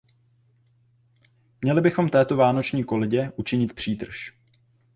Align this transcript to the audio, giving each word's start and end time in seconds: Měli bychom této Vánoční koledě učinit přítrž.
Měli 1.61 1.81
bychom 1.81 2.09
této 2.09 2.35
Vánoční 2.35 2.83
koledě 2.83 3.31
učinit 3.37 3.73
přítrž. 3.73 4.33